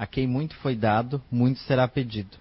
[0.00, 2.38] A quem muito foi dado, muito será pedido.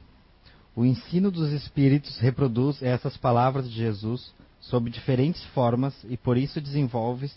[0.73, 6.61] O ensino dos Espíritos reproduz essas palavras de Jesus sob diferentes formas e por isso
[6.61, 7.35] desenvolve-as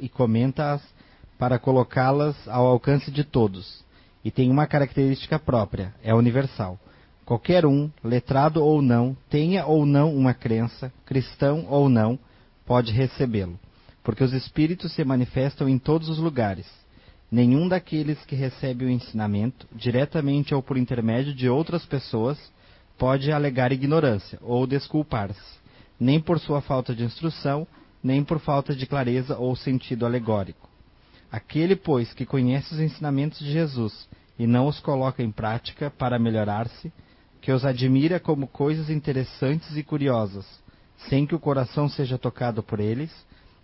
[0.00, 0.80] e comenta-as
[1.36, 3.84] para colocá-las ao alcance de todos.
[4.24, 6.78] E tem uma característica própria: é universal.
[7.24, 12.16] Qualquer um, letrado ou não, tenha ou não uma crença, cristão ou não,
[12.64, 13.58] pode recebê-lo,
[14.04, 16.81] porque os espíritos se manifestam em todos os lugares.
[17.32, 22.38] Nenhum daqueles que recebe o ensinamento, diretamente ou por intermédio de outras pessoas,
[22.98, 25.58] pode alegar ignorância ou desculpar-se,
[25.98, 27.66] nem por sua falta de instrução,
[28.04, 30.68] nem por falta de clareza ou sentido alegórico.
[31.30, 34.06] Aquele, pois, que conhece os ensinamentos de Jesus
[34.38, 36.92] e não os coloca em prática para melhorar-se,
[37.40, 40.44] que os admira como coisas interessantes e curiosas,
[41.08, 43.10] sem que o coração seja tocado por eles,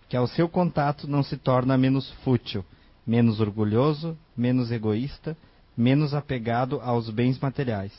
[0.09, 2.65] que ao seu contato não se torna menos fútil,
[3.05, 5.35] menos orgulhoso, menos egoísta,
[5.75, 7.93] menos apegado aos bens materiais,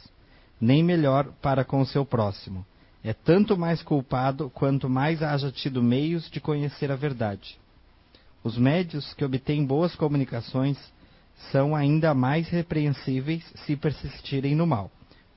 [0.61, 2.65] nem melhor para com o seu próximo.
[3.03, 7.59] É tanto mais culpado quanto mais haja tido meios de conhecer a verdade.
[8.45, 10.79] Os médios que obtêm boas comunicações
[11.51, 14.91] são ainda mais repreensíveis se persistirem no mal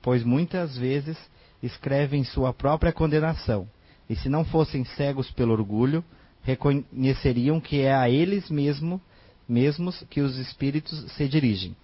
[0.04, 1.16] pois muitas vezes
[1.62, 3.66] escrevem sua própria condenação,
[4.08, 6.04] e se não fossem cegos pelo orgulho,
[6.42, 9.00] reconheceriam que é a eles mesmo,
[9.48, 11.76] mesmos que os espíritos se dirigem.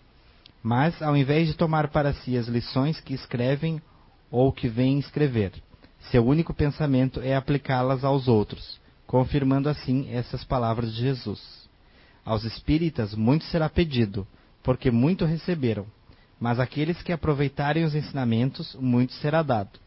[0.62, 3.80] Mas, ao invés de tomar para si as lições que escrevem
[4.30, 5.52] ou que vêm escrever,
[6.10, 11.68] seu único pensamento é aplicá-las aos outros, confirmando assim essas palavras de Jesus.
[12.24, 14.26] Aos espíritas muito será pedido,
[14.62, 15.86] porque muito receberam
[16.40, 19.78] mas aqueles que aproveitarem os ensinamentos, muito será dado.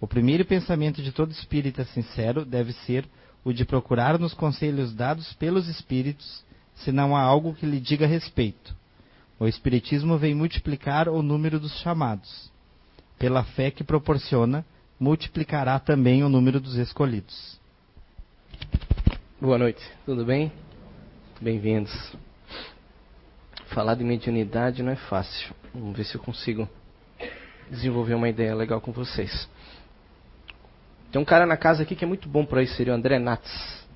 [0.00, 3.08] O primeiro pensamento de todo espírita sincero deve ser
[3.44, 8.06] o de procurar nos conselhos dados pelos espíritos, se não há algo que lhe diga
[8.06, 8.74] respeito.
[9.38, 12.50] O espiritismo vem multiplicar o número dos chamados.
[13.18, 14.64] Pela fé que proporciona,
[14.98, 17.60] multiplicará também o número dos escolhidos.
[19.40, 20.52] Boa noite, tudo bem?
[21.40, 21.92] Bem-vindos.
[23.66, 25.54] Falar de mediunidade não é fácil.
[25.74, 26.68] Vamos ver se eu consigo
[27.68, 29.48] desenvolver uma ideia legal com vocês.
[31.10, 33.18] Tem um cara na casa aqui que é muito bom para isso, seria o André
[33.18, 33.50] Nats.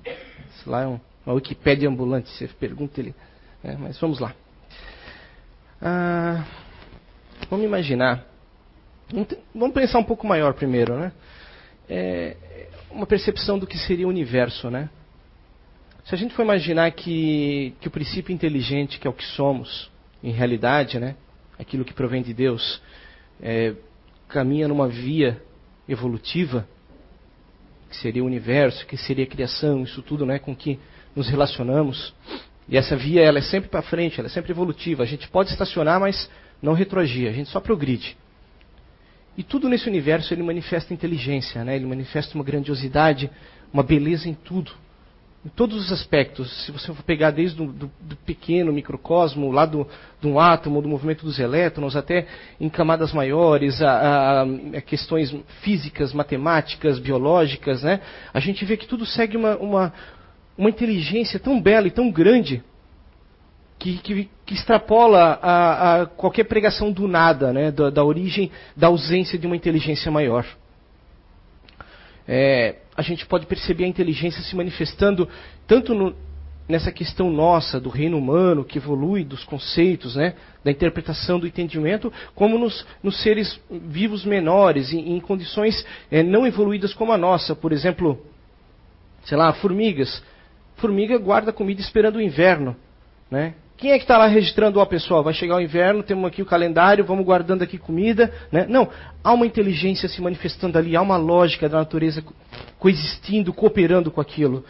[0.05, 3.13] Esse lá é um, uma Wikipédia ambulante, você pergunta ele.
[3.61, 4.33] É, mas vamos lá.
[5.81, 6.45] Ah,
[7.49, 8.25] vamos imaginar.
[9.53, 11.11] Vamos pensar um pouco maior primeiro, né?
[11.89, 12.37] É
[12.89, 14.89] uma percepção do que seria o universo, né?
[16.05, 19.91] Se a gente for imaginar que, que o princípio inteligente, que é o que somos,
[20.23, 21.15] em realidade, né,
[21.59, 22.81] aquilo que provém de Deus,
[23.41, 23.75] é,
[24.29, 25.41] caminha numa via
[25.87, 26.65] evolutiva,
[27.89, 30.79] que seria o universo, que seria a criação, isso tudo né, com que
[31.17, 32.13] nos relacionamos.
[32.69, 35.03] E essa via ela é sempre para frente, ela é sempre evolutiva.
[35.03, 36.29] A gente pode estacionar, mas
[36.61, 38.15] não retroagir, a gente só progride.
[39.37, 41.75] E tudo nesse universo ele manifesta inteligência, né?
[41.75, 43.29] ele manifesta uma grandiosidade,
[43.73, 44.71] uma beleza em tudo
[45.47, 46.65] em todos os aspectos.
[46.65, 49.87] Se você for pegar desde o do, do pequeno microcosmo, lá do,
[50.21, 52.27] do átomo, do movimento dos elétrons, até
[52.59, 54.41] em camadas maiores, a, a,
[54.77, 58.01] a questões físicas, matemáticas, biológicas, né?
[58.33, 59.93] a gente vê que tudo segue uma, uma,
[60.57, 62.63] uma inteligência tão bela e tão grande
[63.77, 67.71] que, que, que extrapola a, a, qualquer pregação do nada, né?
[67.71, 70.45] da, da origem, da ausência de uma inteligência maior.
[72.27, 75.29] É, a gente pode perceber a inteligência se manifestando
[75.65, 76.15] tanto no,
[76.67, 82.11] nessa questão nossa do reino humano que evolui dos conceitos, né, da interpretação do entendimento,
[82.35, 87.55] como nos, nos seres vivos menores, em, em condições é, não evoluídas como a nossa.
[87.55, 88.19] Por exemplo,
[89.23, 90.21] sei lá, formigas.
[90.77, 92.75] Formiga guarda comida esperando o inverno,
[93.29, 93.53] né?
[93.77, 96.45] Quem é que está lá registrando, ó pessoal, vai chegar o inverno, temos aqui o
[96.45, 98.33] calendário, vamos guardando aqui comida.
[98.51, 98.65] Né?
[98.67, 98.89] Não,
[99.23, 102.23] há uma inteligência se manifestando ali, há uma lógica da natureza
[102.79, 104.65] coexistindo, cooperando com aquilo.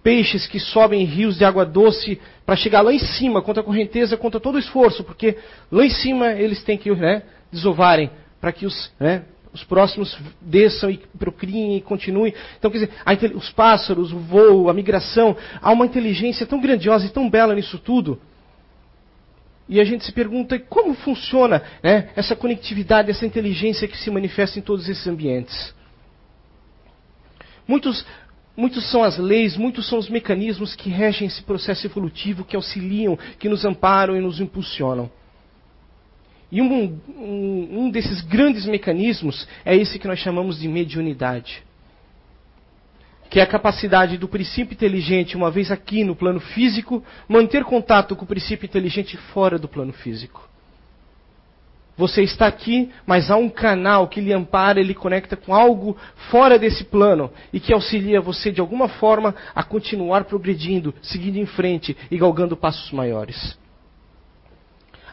[0.00, 3.66] Peixes que sobem em rios de água doce para chegar lá em cima, contra a
[3.66, 5.36] correnteza, contra todo o esforço, porque
[5.70, 8.10] lá em cima eles têm que né, desovarem
[8.40, 12.34] para que os, né, os próximos desçam e procriem e continuem.
[12.58, 17.10] Então, quer dizer, os pássaros, o voo, a migração, há uma inteligência tão grandiosa e
[17.10, 18.18] tão bela nisso tudo
[19.68, 24.58] e a gente se pergunta como funciona né, essa conectividade, essa inteligência que se manifesta
[24.58, 25.74] em todos esses ambientes.
[27.66, 28.04] Muitos,
[28.54, 33.16] muitos são as leis, muitos são os mecanismos que regem esse processo evolutivo, que auxiliam,
[33.38, 35.10] que nos amparam e nos impulsionam.
[36.52, 41.64] E um, um, um desses grandes mecanismos é esse que nós chamamos de mediunidade
[43.32, 48.14] que é a capacidade do princípio inteligente, uma vez aqui no plano físico, manter contato
[48.14, 50.46] com o princípio inteligente fora do plano físico.
[51.96, 55.96] Você está aqui, mas há um canal que lhe ampara, ele conecta com algo
[56.30, 61.46] fora desse plano e que auxilia você de alguma forma a continuar progredindo, seguindo em
[61.46, 63.56] frente e galgando passos maiores.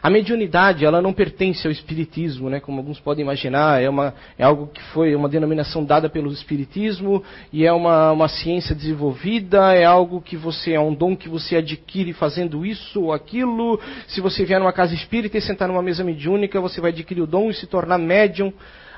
[0.02, 4.42] A mediunidade, ela não pertence ao espiritismo, né, como alguns podem imaginar, é, uma, é
[4.42, 9.84] algo que foi uma denominação dada pelo espiritismo e é uma, uma ciência desenvolvida, é
[9.84, 13.78] algo que você, é um dom que você adquire fazendo isso ou aquilo.
[14.08, 17.26] Se você vier numa casa espírita e sentar numa mesa mediúnica, você vai adquirir o
[17.26, 18.52] dom e se tornar médium.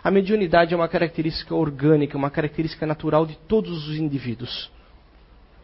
[0.05, 4.71] A mediunidade é uma característica orgânica, uma característica natural de todos os indivíduos.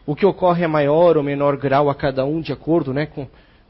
[0.05, 3.25] O que ocorre a maior ou menor grau a cada um, de acordo né, com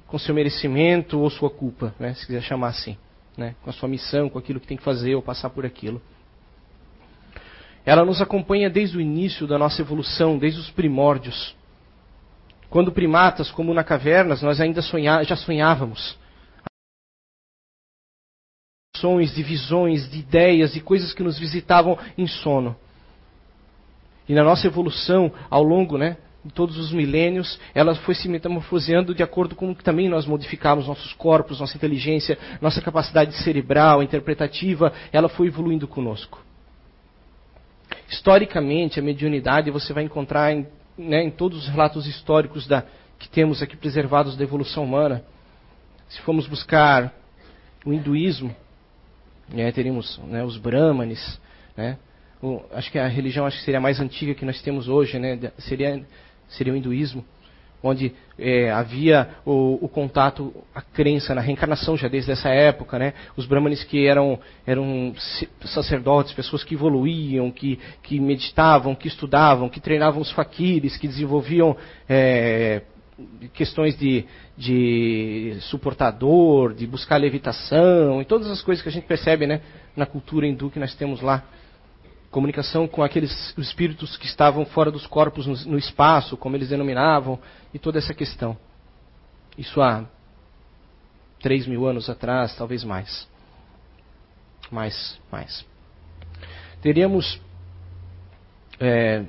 [0.09, 2.97] com seu merecimento ou sua culpa, né, se quiser chamar assim,
[3.37, 6.01] né, com a sua missão, com aquilo que tem que fazer ou passar por aquilo.
[7.85, 11.55] Ela nos acompanha desde o início da nossa evolução, desde os primórdios.
[12.69, 16.17] Quando primatas, como na cavernas, nós ainda sonha, já sonhávamos.
[18.97, 22.75] Sonhos, de visões, de ideias, de coisas que nos visitavam em sono.
[24.27, 29.13] E na nossa evolução, ao longo né, de todos os milênios, ela foi se metamorfoseando
[29.13, 34.93] de acordo com que também nós modificamos nossos corpos, nossa inteligência, nossa capacidade cerebral, interpretativa,
[35.11, 36.41] ela foi evoluindo conosco.
[38.09, 40.65] Historicamente, a mediunidade você vai encontrar em,
[40.97, 42.83] né, em todos os relatos históricos da,
[43.17, 45.23] que temos aqui preservados da evolução humana.
[46.07, 47.13] Se formos buscar
[47.85, 48.55] o hinduísmo,
[49.49, 51.39] né, teríamos né, os brahmanes,
[51.75, 51.97] né,
[52.41, 55.19] o, acho que a religião acho que seria a mais antiga que nós temos hoje,
[55.19, 56.03] né, seria
[56.49, 57.23] seria o hinduísmo,
[57.81, 63.13] onde é, havia o, o, contato, a crença na reencarnação já desde essa época, né?
[63.37, 65.13] Os brahmanes que eram, eram
[65.65, 71.75] sacerdotes, pessoas que evoluíam, que, que meditavam, que estudavam, que treinavam os faquires, que desenvolviam
[72.07, 72.81] é,
[73.53, 74.25] questões de,
[74.57, 79.61] de suportador, de buscar levitação, e todas as coisas que a gente percebe né,
[79.95, 81.43] na cultura hindu que nós temos lá
[82.31, 87.39] comunicação com aqueles espíritos que estavam fora dos corpos no, no, espaço, como eles denominavam,
[87.73, 88.57] e toda essa questão.
[89.57, 90.05] Isso há
[91.41, 93.27] três mil anos atrás, talvez mais.
[94.71, 95.65] Mais, mais.
[96.81, 97.41] Teríamos
[98.79, 99.25] é,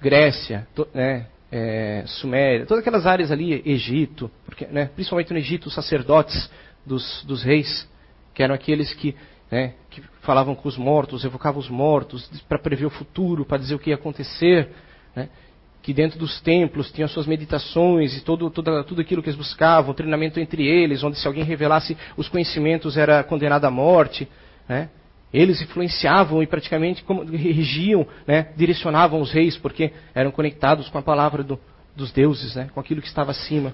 [0.00, 5.66] Grécia, to, né, é, Suméria, todas aquelas áreas ali, Egito, porque, né, principalmente no Egito,
[5.66, 6.50] os sacerdotes
[6.86, 7.88] dos, dos reis,
[8.32, 9.16] que eram aqueles que
[9.50, 13.74] né, que falavam com os mortos, evocavam os mortos para prever o futuro, para dizer
[13.74, 14.70] o que ia acontecer,
[15.14, 15.28] né,
[15.82, 20.38] que dentro dos templos tinham suas meditações e todo, tudo aquilo que eles buscavam, treinamento
[20.38, 24.28] entre eles, onde se alguém revelasse os conhecimentos era condenado à morte.
[24.68, 24.90] Né,
[25.32, 31.42] eles influenciavam e praticamente regiam, né, direcionavam os reis, porque eram conectados com a palavra
[31.42, 31.58] do,
[31.96, 33.72] dos deuses, né, com aquilo que estava acima.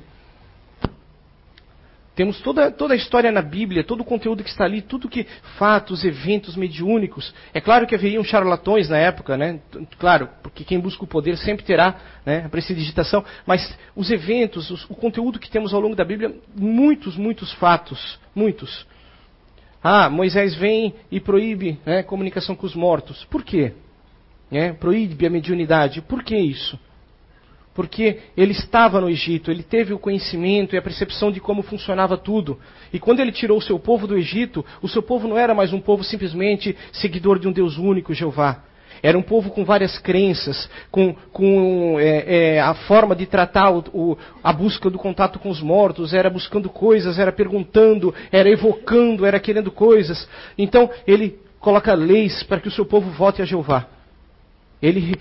[2.17, 5.27] Temos toda, toda a história na Bíblia, todo o conteúdo que está ali, tudo que
[5.59, 7.35] fatos, eventos mediúnicos.
[7.53, 9.61] É claro que haveriam charlatões na época, né?
[9.99, 13.23] Claro, porque quem busca o poder sempre terá né, a prestidigitação.
[13.45, 18.19] Mas os eventos, os, o conteúdo que temos ao longo da Bíblia, muitos, muitos fatos,
[18.35, 18.87] muitos.
[19.85, 23.27] Ah, Moisés vem e proíbe né, comunicação com os mortos.
[23.27, 23.75] Por quê?
[24.51, 26.01] É, proíbe a mediunidade.
[26.01, 26.81] Por que isso?
[27.77, 32.17] Porque ele estava no Egito, ele teve o conhecimento e a percepção de como funcionava
[32.17, 32.59] tudo.
[32.91, 35.75] E quando ele tirou o seu povo do Egito, o seu povo não era mais
[35.75, 38.63] um povo simplesmente seguidor de um Deus único, Jeová.
[39.03, 43.85] Era um povo com várias crenças, com, com é, é, a forma de tratar o,
[43.93, 49.27] o, a busca do contato com os mortos, era buscando coisas, era perguntando, era evocando,
[49.27, 50.27] era querendo coisas.
[50.57, 53.87] Então ele coloca leis para que o seu povo vote a Jeová.
[54.81, 55.15] Ele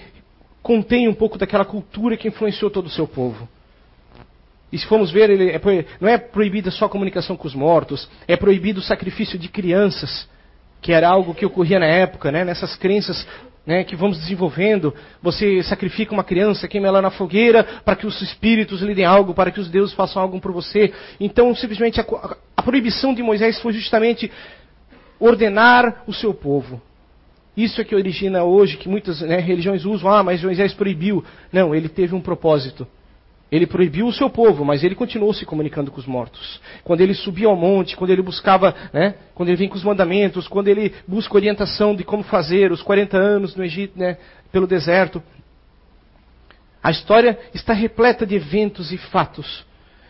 [0.66, 3.48] contém um pouco daquela cultura que influenciou todo o seu povo.
[4.72, 5.62] E se formos ver, ele é,
[6.02, 10.28] não é proibida só a comunicação com os mortos, é proibido o sacrifício de crianças,
[10.82, 12.44] que era algo que ocorria na época, né?
[12.44, 13.28] nessas crenças
[13.64, 14.92] né, que vamos desenvolvendo.
[15.22, 19.36] Você sacrifica uma criança, queima ela na fogueira, para que os espíritos lhe deem algo,
[19.36, 20.92] para que os deuses façam algo por você.
[21.20, 22.06] Então, simplesmente, a,
[22.58, 24.32] a proibição de Moisés foi justamente
[25.20, 26.82] ordenar o seu povo.
[27.56, 31.24] Isso é que origina hoje que muitas né, religiões usam, ah, mas Moisés proibiu.
[31.52, 32.86] Não, ele teve um propósito.
[33.52, 36.60] Ele proibiu o seu povo, mas ele continuou se comunicando com os mortos.
[36.84, 40.48] Quando ele subia ao monte, quando ele buscava, né, quando ele vinha com os mandamentos,
[40.48, 44.18] quando ele busca orientação de como fazer, os 40 anos no Egito, né,
[44.52, 45.22] pelo deserto.
[46.84, 49.66] A história está repleta de eventos e fatos.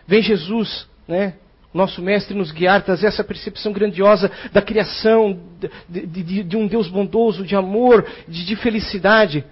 [0.07, 1.35] Vem Jesus, né,
[1.75, 5.39] nosso mestre nos guiar, trazer essa percepção grandiosa da criação,
[5.89, 9.43] de, de, de, um Deus bondoso, de amor, de, de felicidade.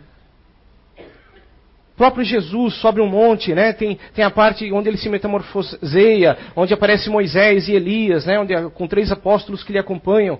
[0.97, 3.73] O próprio Jesus sobe um monte, né?
[3.73, 8.39] Tem, tem a parte onde ele se metamorfoseia, onde aparece Moisés e Elias, né?
[8.39, 10.39] Onde, com três apóstolos que lhe acompanham.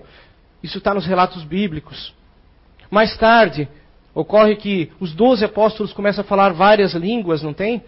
[0.62, 2.14] Isso está nos relatos bíblicos.
[2.90, 3.68] Mais tarde,
[4.14, 7.82] ocorre que os doze apóstolos começam a falar várias línguas, não tem?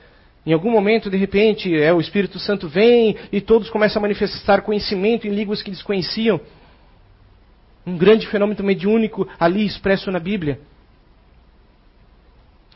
[0.47, 4.63] Em algum momento, de repente, é, o Espírito Santo vem e todos começam a manifestar
[4.63, 6.41] conhecimento em línguas que desconheciam.
[7.85, 10.61] Um grande fenômeno mediúnico ali expresso na Bíblia.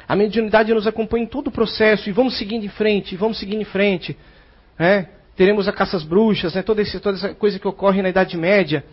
[0.09, 3.63] A mediunidade nos acompanha em todo o processo e vamos seguindo em frente, vamos seguindo
[3.63, 4.17] em frente.
[4.77, 5.09] Né?
[5.37, 6.63] Teremos a caça às bruxas, né?
[6.63, 8.85] toda, esse, toda essa coisa que ocorre na Idade Média,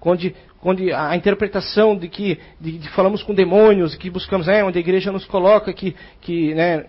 [0.00, 4.64] onde, onde a interpretação de que de, de falamos com demônios, que buscamos, né?
[4.64, 6.86] onde a igreja nos coloca que, que né?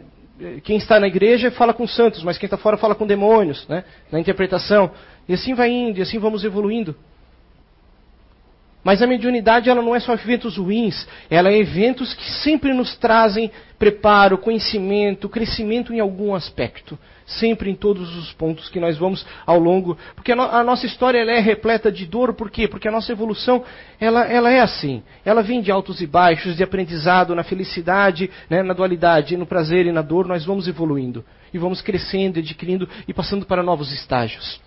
[0.64, 3.84] Quem está na igreja fala com santos, mas quem está fora fala com demônios, né?
[4.12, 4.92] na interpretação.
[5.28, 6.96] E assim vai indo, e assim vamos evoluindo.
[8.84, 12.96] Mas a mediunidade ela não é só eventos ruins, ela é eventos que sempre nos
[12.98, 13.50] trazem
[13.80, 17.00] preparo, conhecimento, crescimento em algum aspecto.
[17.26, 19.98] Sempre em todos os pontos que nós vamos ao longo.
[20.14, 22.68] Porque a, no, a nossa história é repleta de dor, por quê?
[22.68, 23.64] Porque a nossa evolução
[24.00, 25.02] ela, ela é assim.
[25.24, 29.88] Ela vem de altos e baixos, de aprendizado, na felicidade, né, na dualidade, no prazer
[29.88, 31.26] e na dor, nós vamos evoluindo.
[31.52, 34.62] E vamos crescendo, adquirindo e passando para novos estágios.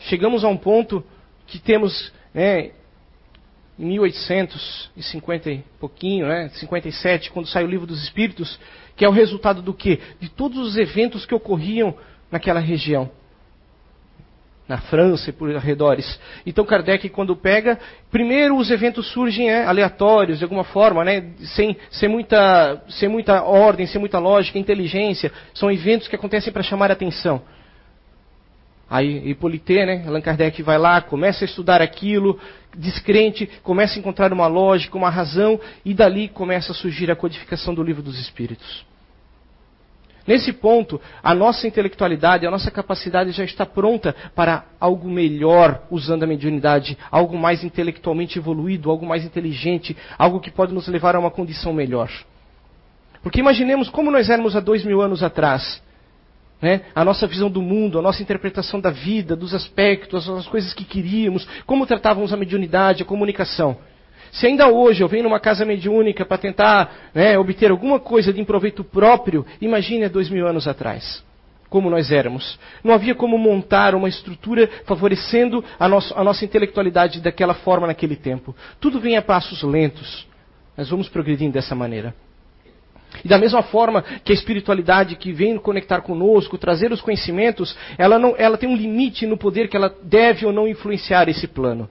[0.00, 1.04] Chegamos a um ponto
[1.46, 2.70] que temos né,
[3.80, 8.58] 1850 e pouquinho, né, 57, quando sai o livro dos Espíritos,
[8.94, 9.98] que é o resultado do quê?
[10.20, 11.94] De todos os eventos que ocorriam
[12.30, 13.10] naquela região.
[14.68, 16.20] Na França e por arredores.
[16.46, 17.78] Então Kardec, quando pega,
[18.10, 23.42] primeiro os eventos surgem é, aleatórios, de alguma forma, né, sem, sem, muita, sem muita
[23.42, 25.32] ordem, sem muita lógica, inteligência.
[25.54, 27.42] São eventos que acontecem para chamar a atenção.
[28.90, 32.40] Aí Hippolyte, né, Allan Kardec vai lá, começa a estudar aquilo,
[32.76, 37.72] descrente, começa a encontrar uma lógica, uma razão, e dali começa a surgir a codificação
[37.72, 38.84] do livro dos Espíritos.
[40.26, 46.24] Nesse ponto, a nossa intelectualidade, a nossa capacidade já está pronta para algo melhor usando
[46.24, 51.20] a mediunidade, algo mais intelectualmente evoluído, algo mais inteligente, algo que pode nos levar a
[51.20, 52.10] uma condição melhor.
[53.22, 55.80] Porque imaginemos como nós éramos há dois mil anos atrás
[56.60, 56.82] né?
[56.94, 60.84] a nossa visão do mundo, a nossa interpretação da vida, dos aspectos, as coisas que
[60.84, 63.78] queríamos, como tratávamos a mediunidade, a comunicação.
[64.32, 68.44] Se ainda hoje eu venho numa casa mediúnica para tentar né, obter alguma coisa de
[68.44, 71.24] proveito próprio, imagine há dois mil anos atrás.
[71.68, 72.58] Como nós éramos.
[72.82, 78.16] Não havia como montar uma estrutura favorecendo a, nosso, a nossa intelectualidade daquela forma naquele
[78.16, 78.54] tempo.
[78.80, 80.26] Tudo vem a passos lentos.
[80.76, 82.12] Nós vamos progredindo dessa maneira.
[83.24, 88.18] E da mesma forma que a espiritualidade que vem conectar conosco, trazer os conhecimentos, ela,
[88.18, 91.88] não, ela tem um limite no poder que ela deve ou não influenciar esse plano.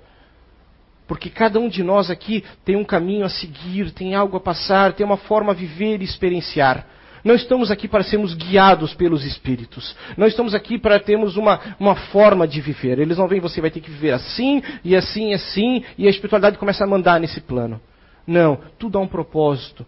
[1.07, 4.93] Porque cada um de nós aqui tem um caminho a seguir, tem algo a passar,
[4.93, 6.85] tem uma forma a viver e experienciar.
[7.23, 9.95] Não estamos aqui para sermos guiados pelos espíritos.
[10.15, 12.99] Não estamos aqui para termos uma, uma forma de viver.
[12.99, 16.09] Eles não vêm, você vai ter que viver assim, e assim, e assim, e a
[16.09, 17.81] espiritualidade começa a mandar nesse plano.
[18.25, 19.85] Não, tudo há um propósito.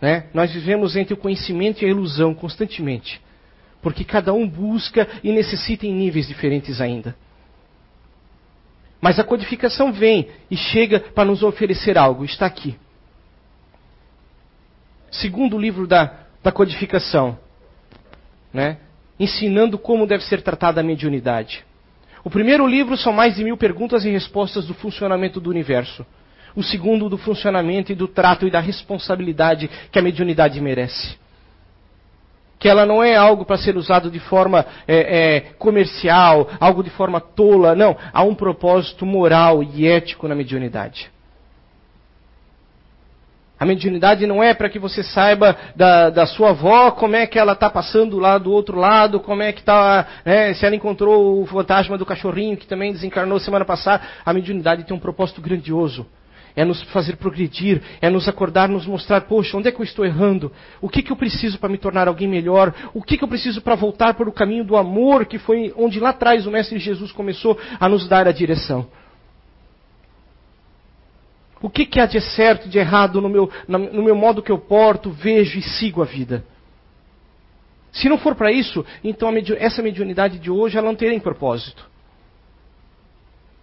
[0.00, 0.26] Né?
[0.34, 3.20] Nós vivemos entre o conhecimento e a ilusão constantemente.
[3.80, 7.14] Porque cada um busca e necessita em níveis diferentes ainda.
[9.00, 12.24] Mas a codificação vem e chega para nos oferecer algo.
[12.24, 12.76] Está aqui.
[15.10, 17.38] Segundo o livro da, da codificação,
[18.52, 18.78] né?
[19.18, 21.64] ensinando como deve ser tratada a mediunidade.
[22.24, 26.04] O primeiro livro são mais de mil perguntas e respostas do funcionamento do universo
[26.56, 31.16] o segundo do funcionamento e do trato e da responsabilidade que a mediunidade merece.
[32.58, 34.96] Que ela não é algo para ser usado de forma é,
[35.36, 37.94] é, comercial, algo de forma tola, não.
[38.10, 41.10] Há um propósito moral e ético na mediunidade.
[43.58, 47.38] A mediunidade não é para que você saiba da, da, sua avó como é que
[47.38, 51.40] ela está passando lá do outro lado, como é que está, né, se ela encontrou
[51.42, 54.02] o fantasma do cachorrinho que também desencarnou semana passada.
[54.24, 56.06] A mediunidade tem um propósito grandioso
[56.56, 60.06] é nos fazer progredir, é nos acordar, nos mostrar, poxa, onde é que eu estou
[60.06, 60.50] errando?
[60.80, 62.74] O que, que eu preciso para me tornar alguém melhor?
[62.94, 66.00] O que, que eu preciso para voltar para o caminho do amor, que foi onde
[66.00, 68.88] lá atrás o Mestre Jesus começou a nos dar a direção?
[71.60, 74.58] O que, que há de certo, de errado no meu, no meu modo que eu
[74.58, 76.42] porto, vejo e sigo a vida?
[77.92, 81.95] Se não for para isso, então essa mediunidade de hoje ela não terá propósito.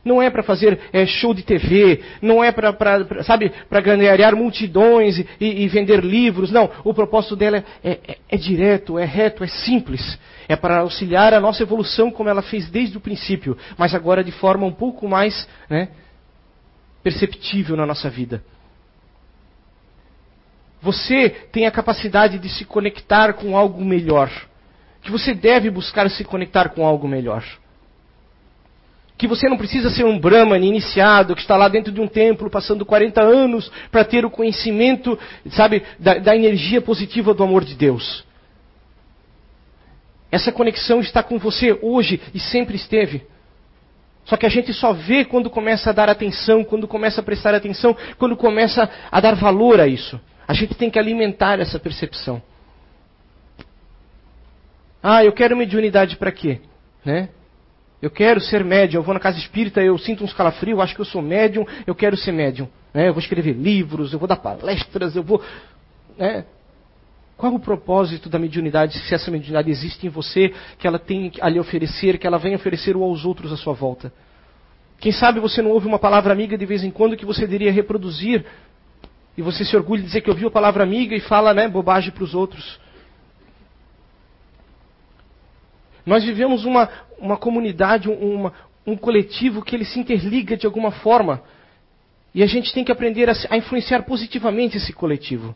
[0.04, 5.18] Não é para fazer é, show de TV, não é para, sabe, para ganhar multidões
[5.40, 6.52] e, e, vender livros.
[6.52, 10.20] Não, o propósito dela é, é, é, direto, é reto, é simples.
[10.48, 14.32] É para auxiliar a nossa evolução como ela fez desde o princípio, mas agora de
[14.32, 15.88] forma um pouco mais né,
[17.02, 18.44] perceptível na nossa vida.
[20.82, 24.30] você tem a capacidade de se conectar com algo melhor.
[25.02, 27.42] Que você deve buscar se conectar com algo melhor.
[29.18, 32.50] Que você não precisa ser um Brahman iniciado, que está lá dentro de um templo
[32.50, 35.18] passando 40 anos para ter o conhecimento,
[35.52, 38.26] sabe, da, da energia positiva do amor de Deus.
[40.32, 43.24] Essa conexão está com você hoje e sempre esteve.
[44.26, 47.54] Só que a gente só vê quando começa a dar atenção, quando começa a prestar
[47.54, 50.20] atenção, quando começa a dar valor a isso.
[50.48, 52.42] A gente tem que alimentar essa percepção.
[55.02, 56.62] Ah, eu quero mediunidade para quê?
[57.04, 57.30] Né?
[58.04, 61.00] Eu quero ser médium, eu vou na casa espírita, eu sinto uns calafrios, acho que
[61.00, 62.68] eu sou médium, eu quero ser médium.
[62.94, 63.08] Né?
[63.08, 65.42] Eu vou escrever livros, eu vou dar palestras, eu vou.
[66.18, 66.44] Né?
[67.38, 71.48] Qual o propósito da mediunidade, se essa mediunidade existe em você, que ela tem a
[71.48, 74.12] lhe oferecer, que ela vem oferecer aos outros à sua volta?
[75.00, 77.72] Quem sabe você não ouve uma palavra amiga de vez em quando que você deveria
[77.72, 78.46] reproduzir,
[79.38, 82.12] e você se orgulha de dizer que ouviu a palavra amiga e fala né, bobagem
[82.12, 82.84] para os outros.
[86.06, 86.90] Nós vivemos uma,
[87.24, 88.54] uma comunidade, uma,
[88.86, 91.42] um coletivo que ele se interliga de alguma forma.
[92.36, 95.56] E a gente tem que aprender a, a influenciar positivamente esse coletivo.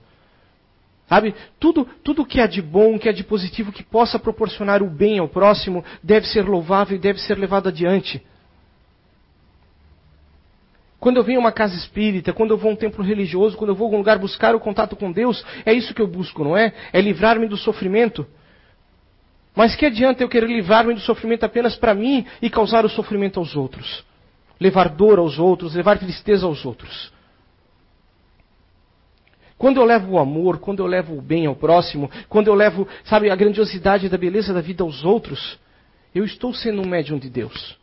[1.09, 1.35] Sabe?
[1.59, 5.19] Tudo, tudo que é de bom, que é de positivo, que possa proporcionar o bem
[5.19, 8.21] ao próximo, deve ser louvável e deve ser levado adiante.
[10.99, 13.69] Quando eu venho a uma casa espírita, quando eu vou a um templo religioso, quando
[13.69, 16.43] eu vou a algum lugar buscar o contato com Deus, é isso que eu busco,
[16.43, 16.73] não é?
[16.91, 18.25] É livrar-me do sofrimento.
[19.57, 23.39] Mas que adianta eu querer livrar-me do sofrimento apenas para mim e causar o sofrimento
[23.39, 24.05] aos outros?
[24.59, 27.11] Levar dor aos outros, levar tristeza aos outros.
[29.57, 32.87] Quando eu levo o amor, quando eu levo o bem ao próximo, quando eu levo,
[33.03, 35.57] sabe, a grandiosidade da beleza da vida aos outros,
[36.13, 37.79] eu estou sendo um médium de Deus.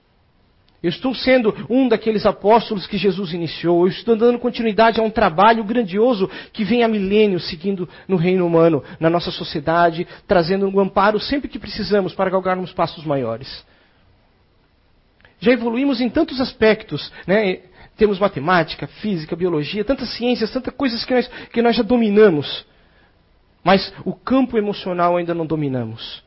[0.84, 3.86] Eu estou sendo um daqueles apóstolos que Jesus iniciou.
[3.86, 8.46] Eu estou dando continuidade a um trabalho grandioso que vem há milênios seguindo no reino
[8.46, 13.64] humano, na nossa sociedade, trazendo um amparo sempre que precisamos para galgarmos passos maiores.
[15.40, 17.60] Já evoluímos em tantos aspectos, né?
[17.96, 22.66] Temos matemática, física, biologia, tantas ciências, tantas coisas que nós, que nós já dominamos.
[23.64, 26.22] Mas o campo emocional ainda não dominamos.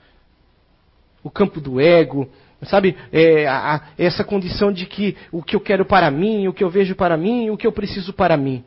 [1.22, 2.28] O campo do ego,
[2.64, 6.64] Sabe, é, a, essa condição de que o que eu quero para mim, o que
[6.64, 8.64] eu vejo para mim, o que eu preciso para mim.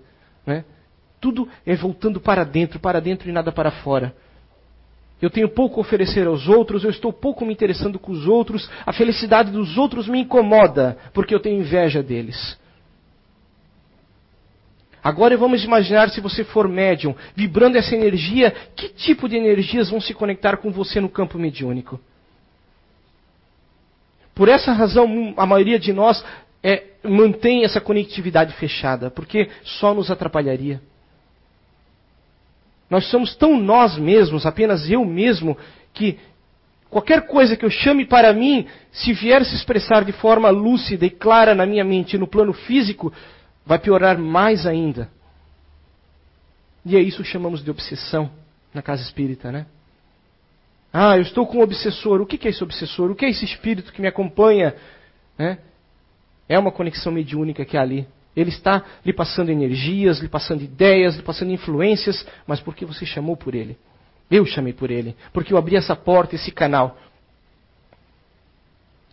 [0.46, 0.64] Né?
[1.20, 4.14] Tudo é voltando para dentro, para dentro e nada para fora.
[5.20, 8.70] Eu tenho pouco a oferecer aos outros, eu estou pouco me interessando com os outros,
[8.86, 12.58] a felicidade dos outros me incomoda, porque eu tenho inveja deles.
[15.02, 20.00] Agora vamos imaginar se você for médium, vibrando essa energia, que tipo de energias vão
[20.00, 22.00] se conectar com você no campo mediúnico?
[24.40, 26.24] Por essa razão, a maioria de nós
[26.62, 30.80] é, mantém essa conectividade fechada, porque só nos atrapalharia.
[32.88, 35.58] Nós somos tão nós mesmos, apenas eu mesmo,
[35.92, 36.18] que
[36.88, 41.10] qualquer coisa que eu chame para mim, se vier se expressar de forma lúcida e
[41.10, 43.12] clara na minha mente no plano físico,
[43.66, 45.10] vai piorar mais ainda.
[46.86, 48.30] E é isso que chamamos de obsessão
[48.72, 49.66] na casa espírita, né?
[50.92, 52.20] Ah, eu estou com um obsessor.
[52.20, 53.10] O que é esse obsessor?
[53.10, 54.74] O que é esse espírito que me acompanha?
[55.38, 55.56] É,
[56.48, 58.06] é uma conexão mediúnica que há ali.
[58.34, 63.36] Ele está lhe passando energias, lhe passando ideias, lhe passando influências, mas porque você chamou
[63.36, 63.76] por ele.
[64.30, 66.96] Eu chamei por ele, porque eu abri essa porta, esse canal.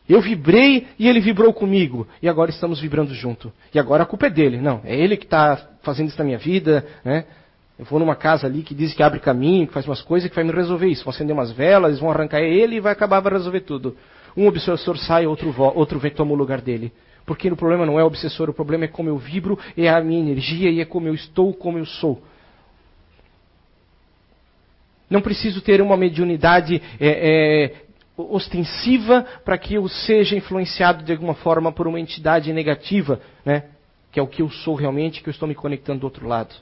[0.07, 2.07] Eu vibrei e ele vibrou comigo.
[2.21, 3.51] E agora estamos vibrando junto.
[3.73, 4.61] E agora a culpa é dele.
[4.61, 6.87] Não, é ele que está fazendo isso na minha vida.
[7.03, 7.25] Né?
[7.77, 10.35] Eu vou numa casa ali que diz que abre caminho, que faz umas coisas que
[10.35, 11.03] vai me resolver isso.
[11.03, 13.95] Vão acender umas velas, vão arrancar ele e vai acabar vai resolver tudo.
[14.35, 16.91] Um obsessor sai, outro, outro vem toma o lugar dele.
[17.25, 20.01] Porque o problema não é o obsessor, o problema é como eu vibro, é a
[20.01, 22.23] minha energia e é como eu estou, como eu sou.
[25.09, 27.75] Não preciso ter uma mediunidade é, é,
[28.17, 33.65] ostensiva para que eu seja influenciado de alguma forma por uma entidade negativa, né?
[34.11, 36.55] que é o que eu sou realmente, que eu estou me conectando do outro lado.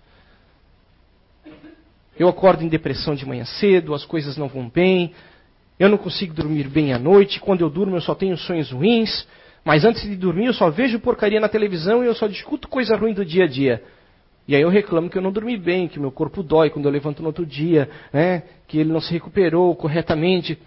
[2.18, 5.14] Eu acordo em depressão de manhã cedo, as coisas não vão bem,
[5.78, 9.28] eu não consigo dormir bem à noite, quando eu durmo eu só tenho sonhos ruins,
[9.64, 12.96] mas antes de dormir eu só vejo porcaria na televisão e eu só discuto coisa
[12.96, 13.84] ruim do dia a dia.
[14.48, 16.92] E aí eu reclamo que eu não dormi bem, que meu corpo dói quando eu
[16.92, 18.44] levanto no outro dia, né?
[18.68, 20.58] que ele não se recuperou corretamente.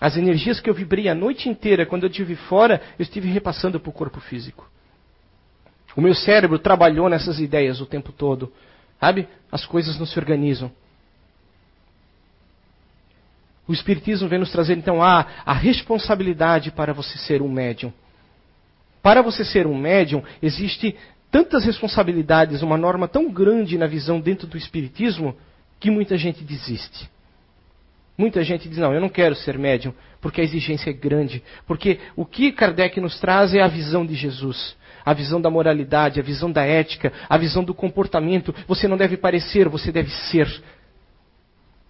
[0.00, 3.78] As energias que eu vibrei a noite inteira quando eu estive fora, eu estive repassando
[3.78, 4.68] para o corpo físico.
[5.94, 8.50] O meu cérebro trabalhou nessas ideias o tempo todo.
[9.02, 9.26] Sabe?
[9.50, 10.70] As coisas não se organizam.
[13.66, 17.92] O Espiritismo vem nos trazer então a, a responsabilidade para você ser um médium.
[19.02, 20.94] Para você ser um médium, existe
[21.32, 25.36] tantas responsabilidades, uma norma tão grande na visão dentro do Espiritismo,
[25.80, 27.10] que muita gente desiste.
[28.16, 31.42] Muita gente diz: não, eu não quero ser médium, porque a exigência é grande.
[31.66, 34.76] Porque o que Kardec nos traz é a visão de Jesus.
[35.04, 38.54] A visão da moralidade, a visão da ética, a visão do comportamento.
[38.66, 40.48] Você não deve parecer, você deve ser.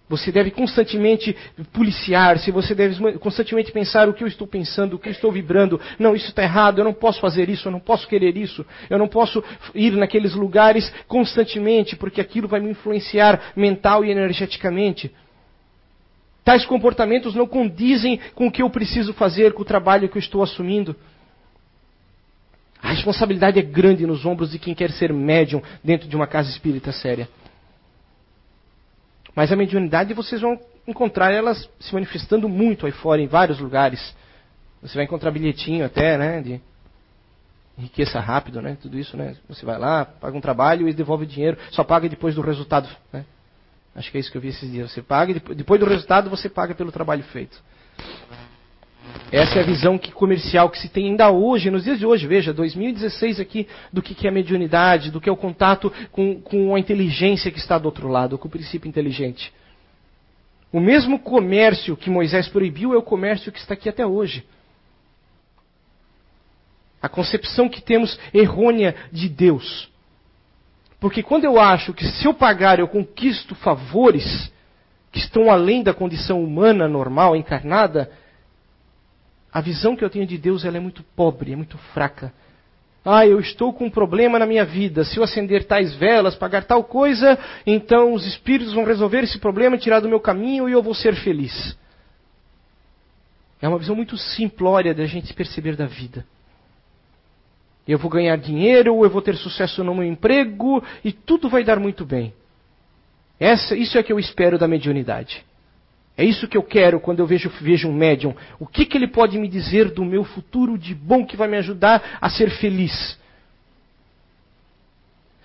[0.09, 1.35] Você deve constantemente
[1.71, 5.79] policiar-se, você deve constantemente pensar o que eu estou pensando, o que eu estou vibrando.
[5.97, 8.99] Não, isso está errado, eu não posso fazer isso, eu não posso querer isso, eu
[8.99, 15.11] não posso ir naqueles lugares constantemente, porque aquilo vai me influenciar mental e energeticamente.
[16.43, 20.21] Tais comportamentos não condizem com o que eu preciso fazer, com o trabalho que eu
[20.21, 20.95] estou assumindo.
[22.83, 26.49] A responsabilidade é grande nos ombros de quem quer ser médium dentro de uma casa
[26.49, 27.29] espírita séria.
[29.33, 34.13] Mas a mediunidade vocês vão encontrar elas se manifestando muito aí fora, em vários lugares.
[34.81, 36.41] Você vai encontrar bilhetinho até, né?
[36.41, 36.61] De
[37.77, 38.77] enriqueça rápido, né?
[38.81, 39.37] Tudo isso, né?
[39.47, 42.89] Você vai lá, paga um trabalho e devolve o dinheiro, só paga depois do resultado,
[43.13, 43.23] né?
[43.95, 44.91] Acho que é isso que eu vi esses dias.
[44.91, 47.57] Você paga e depois do resultado você paga pelo trabalho feito.
[49.31, 52.27] Essa é a visão que, comercial que se tem ainda hoje, nos dias de hoje,
[52.27, 56.75] veja, 2016 aqui, do que, é a mediunidade, do que é o contato com, com
[56.75, 59.51] a inteligência que está do outro lado, com o princípio inteligente.
[60.71, 64.45] O mesmo comércio que Moisés proibiu é o comércio que está aqui até hoje.
[67.01, 69.89] A concepção que temos errônea de Deus.
[70.99, 74.51] Porque quando eu acho que se eu pagar eu conquisto favores
[75.11, 78.09] que estão além da condição humana normal, encarnada,
[79.53, 82.33] a visão que eu tenho de Deus ela é muito pobre, é muito fraca.
[83.05, 85.03] Ah, eu estou com um problema na minha vida.
[85.03, 87.37] Se eu acender tais velas, pagar tal coisa,
[87.67, 91.13] então os espíritos vão resolver esse problema, tirar do meu caminho e eu vou ser
[91.15, 91.77] feliz.
[93.61, 96.25] É uma visão muito simplória da gente perceber da vida.
[97.87, 101.79] Eu vou ganhar dinheiro, eu vou ter sucesso no meu emprego e tudo vai dar
[101.79, 102.33] muito bem.
[103.39, 105.45] Essa, isso é que eu espero da mediunidade.
[106.15, 108.35] É isso que eu quero quando eu vejo, vejo um médium.
[108.59, 111.57] O que, que ele pode me dizer do meu futuro de bom que vai me
[111.57, 113.17] ajudar a ser feliz?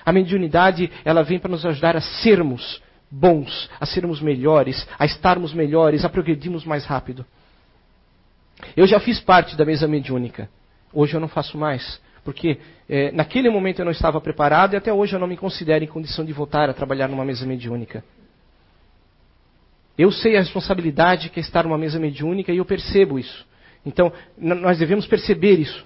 [0.05, 5.55] A mediunidade, ela vem para nos ajudar a sermos bons, a sermos melhores, a estarmos
[5.55, 7.25] melhores, a progredirmos mais rápido.
[8.77, 10.51] Eu já fiz parte da mesa mediúnica.
[10.93, 12.01] Hoje eu não faço mais.
[12.25, 15.83] Porque é, naquele momento eu não estava preparado e até hoje eu não me considero
[15.83, 18.05] em condição de voltar a trabalhar numa mesa mediúnica.
[19.99, 23.45] Eu sei a responsabilidade que é estar numa mesa mediúnica e eu percebo isso.
[23.85, 25.85] Então, nós devemos perceber isso.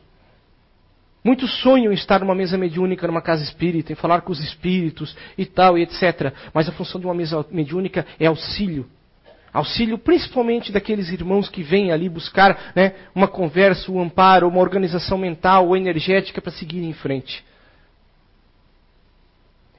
[1.24, 5.16] Muitos sonham em estar numa mesa mediúnica, numa casa espírita, em falar com os espíritos
[5.38, 6.32] e tal e etc.
[6.52, 8.86] Mas a função de uma mesa mediúnica é auxílio.
[9.52, 15.16] Auxílio principalmente daqueles irmãos que vêm ali buscar né, uma conversa, um amparo, uma organização
[15.16, 17.44] mental ou energética para seguir em frente.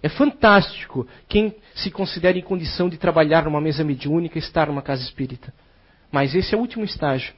[0.03, 5.01] É fantástico quem se considera em condição de trabalhar numa mesa mediúnica estar numa casa
[5.01, 5.53] espírita.
[6.11, 7.33] Mas esse é o último estágio.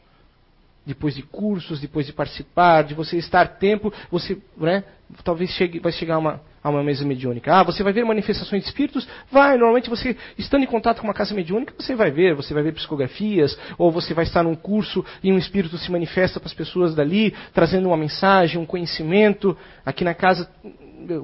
[0.83, 4.83] Depois de cursos, depois de participar, de você estar tempo, você né,
[5.23, 7.53] talvez chegue, vai chegar a uma, a uma mesa mediúnica.
[7.53, 9.07] Ah, você vai ver manifestações de espíritos?
[9.31, 12.63] Vai, normalmente você, estando em contato com uma casa mediúnica, você vai ver, você vai
[12.63, 16.53] ver psicografias, ou você vai estar num curso e um espírito se manifesta para as
[16.53, 19.55] pessoas dali, trazendo uma mensagem, um conhecimento.
[19.85, 20.49] Aqui na casa,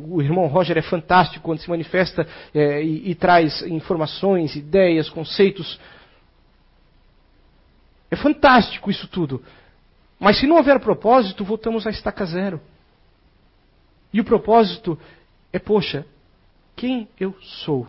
[0.07, 5.79] o irmão Roger é fantástico quando se manifesta é, e, e traz informações, ideias, conceitos.
[8.10, 9.43] É fantástico isso tudo.
[10.19, 12.62] Mas se não houver propósito, voltamos à estaca zero.
[14.13, 14.99] E o propósito
[15.51, 16.05] é, poxa,
[16.75, 17.88] quem eu sou?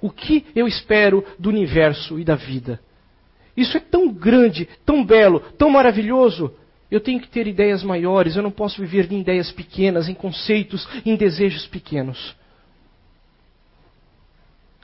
[0.00, 2.80] O que eu espero do universo e da vida?
[3.56, 6.54] Isso é tão grande, tão belo, tão maravilhoso.
[6.90, 10.88] Eu tenho que ter ideias maiores, eu não posso viver em ideias pequenas, em conceitos,
[11.04, 12.34] em desejos pequenos.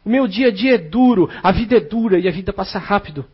[0.05, 2.79] O meu dia a dia é duro, a vida é dura e a vida passa
[2.79, 3.25] rápido.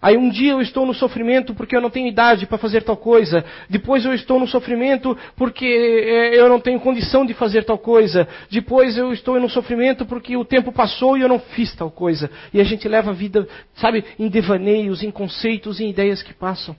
[0.00, 2.96] Aí um dia eu estou no sofrimento porque eu não tenho idade para fazer tal
[2.96, 3.44] coisa.
[3.68, 8.28] Depois eu estou no sofrimento porque é, eu não tenho condição de fazer tal coisa.
[8.48, 12.30] Depois eu estou no sofrimento porque o tempo passou e eu não fiz tal coisa.
[12.54, 16.76] E a gente leva a vida, sabe, em devaneios, em conceitos, em ideias que passam.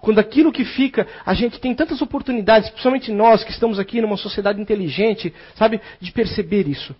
[0.00, 4.16] Quando aquilo que fica, a gente tem tantas oportunidades, principalmente nós que estamos aqui numa
[4.16, 6.94] sociedade inteligente, sabe, de perceber isso.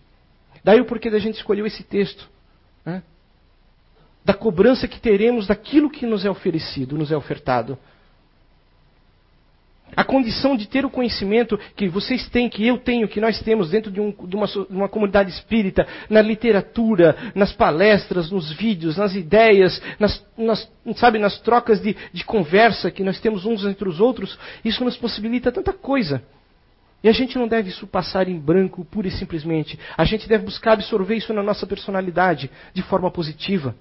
[0.63, 2.27] Daí o porquê da gente escolheu esse texto.
[2.87, 3.03] Né?
[4.25, 7.79] Da cobrança que teremos daquilo que nos é oferecido, nos é ofertado.
[9.97, 13.71] A condição de ter o conhecimento que vocês têm, que eu tenho, que nós temos
[13.71, 18.97] dentro de, um, de, uma, de, uma, comunidade espírita, na literatura, nas palestras, nos vídeos,
[18.97, 23.89] nas ideias, nas, nas sabe, nas trocas de, de conversa que nós temos uns entre
[23.89, 26.23] os outros, isso nos possibilita tanta coisa.
[27.03, 29.79] E a gente não deve isso passar em branco pura e simplesmente.
[29.97, 33.77] A gente deve buscar absorver isso na nossa personalidade de forma positiva.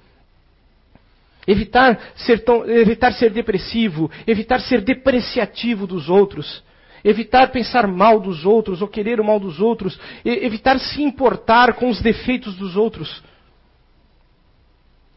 [1.45, 6.63] Evitar ser, tão, evitar ser depressivo, evitar ser depreciativo dos outros,
[7.03, 11.89] evitar pensar mal dos outros ou querer o mal dos outros, evitar se importar com
[11.89, 13.21] os defeitos dos outros.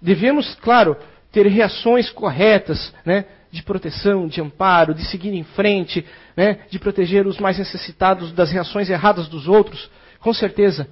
[0.03, 0.97] Devemos, claro,
[1.31, 6.05] ter reações corretas, né, de proteção, de amparo, de seguir em frente,
[6.37, 10.89] né, de proteger os mais necessitados das reações erradas dos outros, com certeza.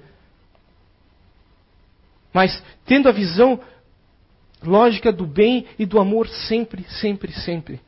[2.33, 3.59] Mas tendo a visão
[4.65, 7.79] lógica do bem e do amor sempre, sempre, sempre.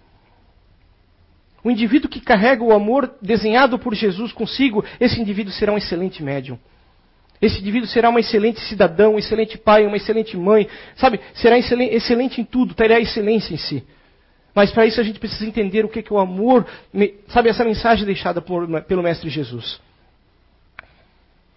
[1.64, 6.24] O indivíduo que carrega o amor desenhado por Jesus consigo, esse indivíduo será um excelente
[6.24, 6.58] médium.
[7.42, 11.20] Esse indivíduo será um excelente cidadão, um excelente pai, uma excelente mãe, sabe?
[11.34, 13.84] Será excelente em tudo, terá excelência em si.
[14.56, 16.66] Mas para isso a gente precisa entender o que é o amor,
[17.28, 17.50] sabe?
[17.50, 19.80] Essa mensagem deixada por, pelo Mestre Jesus.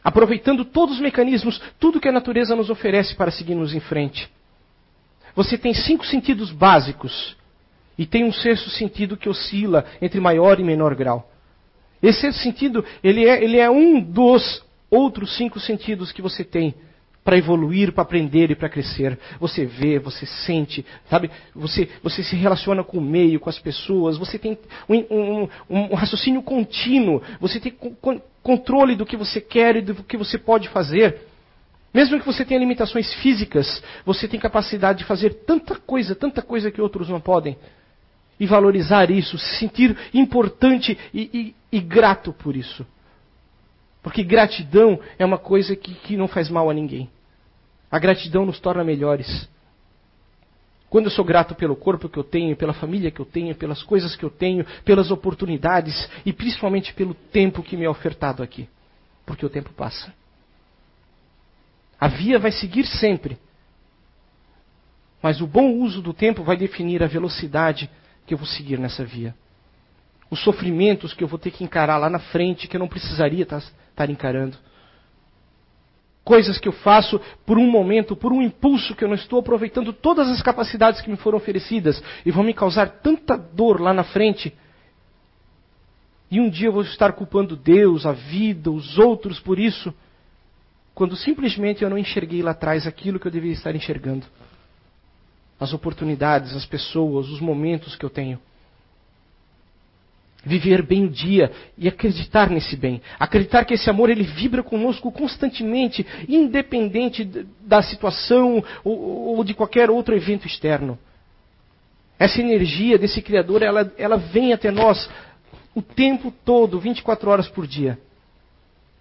[0.03, 4.31] Aproveitando todos os mecanismos, tudo que a natureza nos oferece para seguirmos em frente.
[5.35, 7.37] Você tem cinco sentidos básicos
[7.97, 11.31] e tem um sexto sentido que oscila entre maior e menor grau.
[12.03, 16.75] Esse sexto sentido, ele é, ele é um dos outros cinco sentidos que você tem
[17.23, 19.19] para evoluir, para aprender e para crescer.
[19.39, 21.31] Você vê, você sente, sabe?
[21.55, 25.95] Você, você se relaciona com o meio, com as pessoas, você tem um, um, um
[25.95, 27.77] raciocínio contínuo, você tem
[28.43, 31.30] controle do que você quer e do que você pode fazer.
[31.93, 36.71] Mesmo que você tenha limitações físicas, você tem capacidade de fazer tanta coisa, tanta coisa
[36.71, 37.57] que outros não podem.
[38.39, 42.87] E valorizar isso, se sentir importante e, e, e grato por isso.
[44.03, 47.11] Porque gratidão é uma coisa que, que não faz mal a ninguém.
[47.91, 49.49] A gratidão nos torna melhores.
[50.89, 53.83] Quando eu sou grato pelo corpo que eu tenho, pela família que eu tenho, pelas
[53.83, 58.69] coisas que eu tenho, pelas oportunidades e principalmente pelo tempo que me é ofertado aqui.
[59.27, 60.20] Porque o tempo passa.
[62.01, 63.39] A via vai seguir sempre.
[65.23, 67.91] Mas o bom uso do tempo vai definir a velocidade
[68.27, 69.35] que eu vou seguir nessa via.
[70.31, 73.43] Os sofrimentos que eu vou ter que encarar lá na frente que eu não precisaria
[73.43, 74.57] estar, encarando.
[76.25, 79.93] Coisas que eu faço por um momento, por um impulso que eu não estou aproveitando
[79.93, 84.05] todas as capacidades que me foram oferecidas e vão me causar tanta dor lá na
[84.05, 84.57] frente.
[86.31, 89.93] E um dia eu vou estar culpando Deus, a vida, os outros por isso
[91.01, 94.27] quando simplesmente eu não enxerguei lá atrás aquilo que eu deveria estar enxergando.
[95.59, 98.39] As oportunidades, as pessoas, os momentos que eu tenho.
[100.45, 103.01] Viver bem o dia e acreditar nesse bem.
[103.19, 107.25] Acreditar que esse amor ele vibra conosco constantemente, independente
[107.63, 110.99] da situação ou, ou de qualquer outro evento externo.
[112.19, 115.09] Essa energia desse Criador, ela, ela vem até nós
[115.75, 117.99] o tempo todo, 24 horas por dia.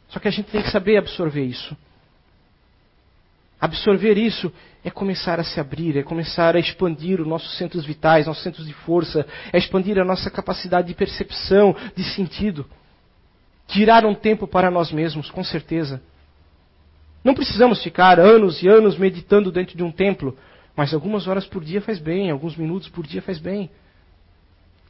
[0.08, 1.76] Só que a gente tem que saber absorver isso.
[3.60, 4.52] Absorver isso
[4.84, 8.66] é começar a se abrir, é começar a expandir os nossos centros vitais, nossos centros
[8.66, 12.66] de força, é expandir a nossa capacidade de percepção, de sentido.
[13.68, 16.02] Tirar um tempo para nós mesmos, com certeza.
[17.24, 20.38] Não precisamos ficar anos e anos meditando dentro de um templo,
[20.76, 23.70] mas algumas horas por dia faz bem, alguns minutos por dia faz bem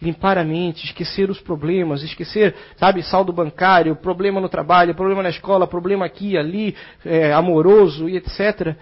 [0.01, 5.29] limpar a mente, esquecer os problemas, esquecer, sabe, saldo bancário, problema no trabalho, problema na
[5.29, 8.75] escola, problema aqui, ali, é, amoroso e etc.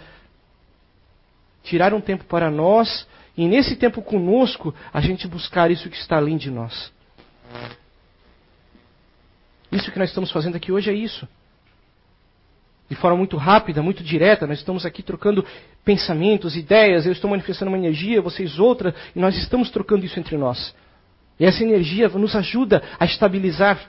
[1.63, 6.17] Tirar um tempo para nós e nesse tempo conosco a gente buscar isso que está
[6.17, 6.91] além de nós.
[9.71, 11.27] Isso que nós estamos fazendo aqui hoje é isso.
[12.89, 15.45] De forma muito rápida, muito direta, nós estamos aqui trocando
[15.84, 20.38] pensamentos, ideias, eu estou manifestando uma energia, vocês outra, e nós estamos trocando isso entre
[20.38, 20.73] nós.
[21.39, 23.80] E essa energia nos ajuda a estabilizar.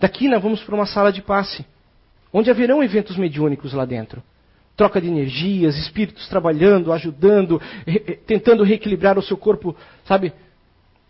[0.00, 1.64] Daqui nós vamos para uma sala de passe,
[2.32, 4.22] onde haverão eventos mediúnicos lá dentro.
[4.76, 10.32] Troca de energias, espíritos trabalhando, ajudando, re tentando reequilibrar o seu corpo, sabe,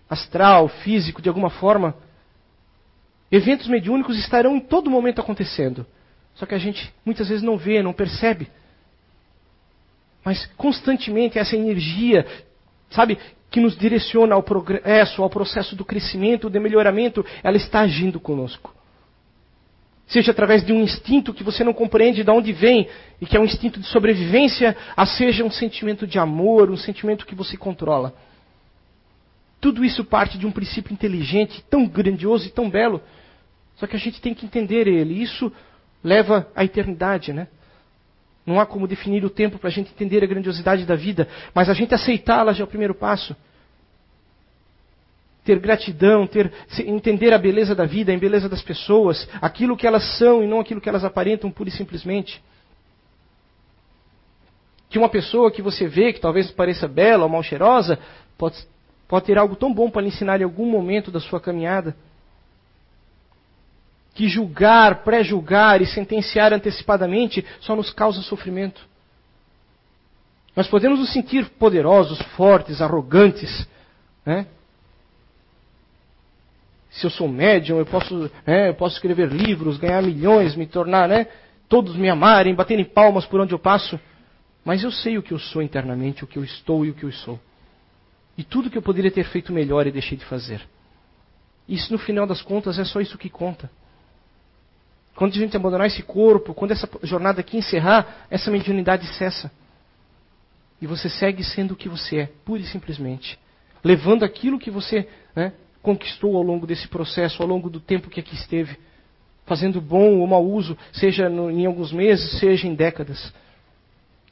[0.08, 1.94] astral, físico, de alguma forma.
[3.32, 5.86] Eventos mediúnicos estarão em todo momento acontecendo.
[6.34, 8.48] Só que a gente muitas vezes não vê, não percebe.
[10.22, 12.26] Mas constantemente essa energia,
[12.90, 13.18] sabe,
[13.54, 18.74] que nos direciona ao progresso, ao processo do crescimento, do melhoramento, ela está agindo conosco.
[20.08, 22.88] Seja através de um instinto que você não compreende de onde vem,
[23.20, 27.24] e que é um instinto de sobrevivência, a seja um sentimento de amor, um sentimento
[27.24, 28.12] que você controla.
[29.60, 33.00] Tudo isso parte de um princípio inteligente, tão grandioso e tão belo.
[33.76, 35.22] Só que a gente tem que entender ele.
[35.22, 35.52] Isso
[36.02, 37.46] leva à eternidade, né?
[38.46, 41.68] Não há como definir o tempo para a gente entender a grandiosidade da vida, mas
[41.68, 43.34] a gente aceitá-la já é o primeiro passo.
[45.44, 46.52] Ter gratidão, ter,
[46.86, 50.60] entender a beleza da vida, a beleza das pessoas, aquilo que elas são e não
[50.60, 52.42] aquilo que elas aparentam pura e simplesmente.
[54.90, 57.98] Que uma pessoa que você vê, que talvez pareça bela ou mal cheirosa,
[58.36, 58.56] pode,
[59.08, 61.96] pode ter algo tão bom para lhe ensinar em algum momento da sua caminhada
[64.14, 68.80] que julgar, pré-julgar e sentenciar antecipadamente só nos causa sofrimento.
[70.54, 73.68] Nós podemos nos sentir poderosos, fortes, arrogantes.
[74.24, 74.46] Né?
[76.90, 81.08] Se eu sou médium, eu posso, né, eu posso escrever livros, ganhar milhões, me tornar,
[81.08, 81.26] né,
[81.68, 83.98] todos me amarem, baterem palmas por onde eu passo.
[84.64, 87.02] Mas eu sei o que eu sou internamente, o que eu estou e o que
[87.02, 87.40] eu sou.
[88.38, 90.62] E tudo que eu poderia ter feito melhor e deixei de fazer.
[91.68, 93.68] Isso, no final das contas, é só isso que conta.
[95.14, 99.50] Quando a gente abandonar esse corpo, quando essa jornada aqui encerrar, essa mediunidade cessa.
[100.80, 103.38] E você segue sendo o que você é, pura e simplesmente.
[103.82, 108.18] Levando aquilo que você né, conquistou ao longo desse processo, ao longo do tempo que
[108.18, 108.76] aqui esteve.
[109.46, 113.32] Fazendo bom ou mau uso, seja no, em alguns meses, seja em décadas.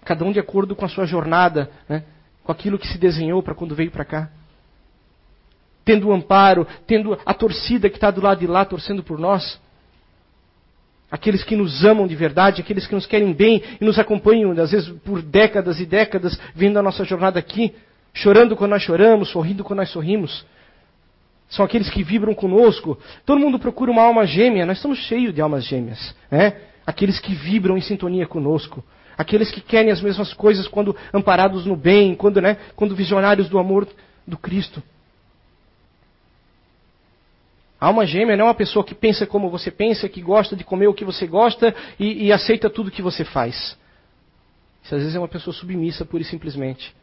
[0.05, 2.03] Cada um de acordo com a sua jornada, né,
[2.43, 4.31] com aquilo que se desenhou para quando veio para cá.
[5.85, 9.61] Tendo o amparo, tendo a torcida que está do lado de lá torcendo por nós
[11.13, 14.71] aqueles que nos amam de verdade, aqueles que nos querem bem e nos acompanham, às
[14.71, 17.75] vezes por décadas e décadas, vendo a nossa jornada aqui,
[18.15, 20.47] chorando quando nós choramos, sorrindo quando nós sorrimos.
[21.51, 22.99] São aqueles que vibram conosco.
[23.27, 26.15] Todo mundo procura uma alma gêmea, nós estamos cheios de almas gêmeas.
[26.31, 26.55] Né?
[26.87, 28.83] Aqueles que vibram em sintonia conosco.
[29.19, 33.59] Aqueles que querem as mesmas coisas quando amparados no bem, quando, né, quando visionários do
[33.59, 33.87] amor
[34.27, 34.83] do Cristo.
[37.85, 40.87] Alma gêmea não é uma pessoa que pensa como você pensa, que gosta de comer
[40.87, 43.77] o que você gosta e, e aceita tudo que você faz.
[44.85, 46.95] Isso às vezes é uma pessoa submissa, pura e simplesmente.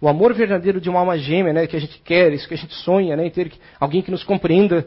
[0.00, 2.56] O amor verdadeiro de uma alma gêmea, né, que a gente quer, isso que a
[2.56, 4.86] gente sonha, né, ter alguém que nos compreenda,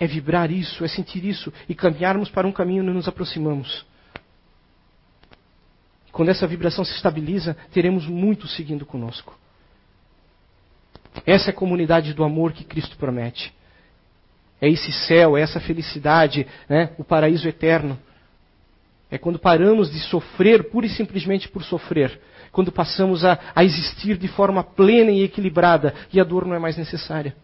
[0.00, 3.86] é vibrar isso, é sentir isso e caminharmos para um caminho onde nos aproximamos.
[6.10, 9.38] Quando essa vibração se estabiliza, teremos muito seguindo conosco.
[11.24, 13.59] Essa é a comunidade do amor que Cristo promete.
[14.60, 16.90] É esse céu, é essa felicidade, né?
[16.98, 17.98] o paraíso eterno.
[19.10, 22.20] É quando paramos de sofrer pura e simplesmente por sofrer.
[22.52, 26.58] Quando passamos a, a existir de forma plena e equilibrada e a dor não é
[26.58, 27.34] mais necessária.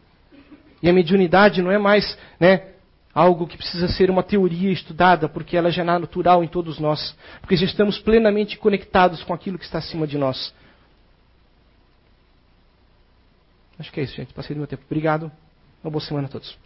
[0.83, 2.68] E a mediunidade não é mais né,
[3.14, 7.16] algo que precisa ser uma teoria estudada, porque ela já é natural em todos nós.
[7.40, 10.55] Porque já estamos plenamente conectados com aquilo que está acima de nós.
[13.79, 14.33] Acho que é isso, gente.
[14.35, 14.83] Passei do meu tempo.
[14.87, 15.31] Obrigado.
[15.83, 16.65] Uma boa semana a todos.